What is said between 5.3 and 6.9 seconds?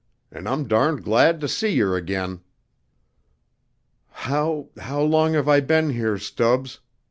have I been here, Stubbs?"